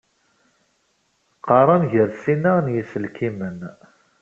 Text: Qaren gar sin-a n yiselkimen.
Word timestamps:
Qaren 1.45 1.83
gar 1.91 2.09
sin-a 2.21 2.53
n 2.65 2.67
yiselkimen. 2.73 3.59